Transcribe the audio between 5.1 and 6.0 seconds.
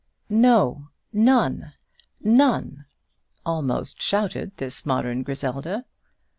Griselda.